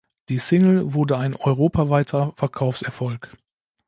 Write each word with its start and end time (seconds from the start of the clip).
Die 0.29 0.39
Single 0.39 0.95
wurde 0.95 1.15
ein 1.19 1.35
europaweiter 1.35 2.33
Verkaufserfolg. 2.35 3.37